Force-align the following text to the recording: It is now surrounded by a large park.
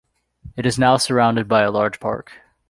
It 0.57 0.65
is 0.65 0.79
now 0.79 0.97
surrounded 0.97 1.47
by 1.47 1.61
a 1.61 1.69
large 1.69 1.99
park. 1.99 2.31